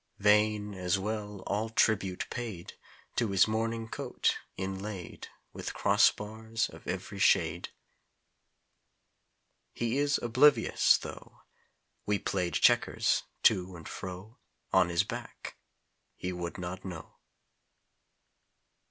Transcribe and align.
Vain, 0.17 0.73
as 0.73 0.97
well, 0.97 1.43
all 1.45 1.69
tribute 1.69 2.25
paid 2.31 2.73
To 3.17 3.27
his 3.29 3.47
morning 3.47 3.87
coat, 3.87 4.35
inlaid 4.57 5.27
With 5.53 5.75
crossbars 5.75 6.69
of 6.69 6.87
every 6.87 7.19
shade. 7.19 7.69
He 9.75 9.99
is 9.99 10.17
oblivious, 10.19 10.97
tho 10.97 11.43
We 12.07 12.17
played 12.17 12.55
checkers 12.55 13.25
to 13.43 13.75
and 13.75 13.87
fro 13.87 14.39
On 14.73 14.89
his 14.89 15.03
back 15.03 15.55
he 16.15 16.33
would 16.33 16.57
not 16.57 16.83
know. 16.83 17.17